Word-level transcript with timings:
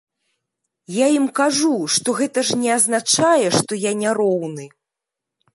Я 0.93 1.07
ім 1.17 1.27
кажу, 1.41 1.73
што 1.97 2.09
гэта 2.21 2.39
ж 2.49 2.59
не 2.63 2.71
азначае 2.79 3.47
што 3.59 3.71
я 3.85 3.91
не 4.01 4.09
роўны! 4.23 4.65